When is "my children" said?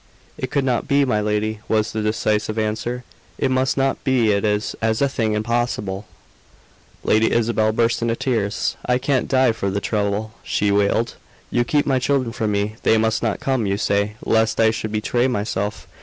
11.85-12.31